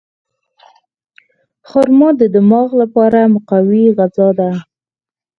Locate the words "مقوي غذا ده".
3.35-4.49